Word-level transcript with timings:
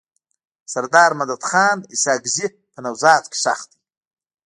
سردار 0.73 1.11
مددخان 1.19 1.77
اسحق 1.93 2.23
زی 2.35 2.47
په 2.71 2.79
نوزاد 2.85 3.23
کي 3.31 3.37
ښخ 3.43 3.59
دی. 3.69 3.77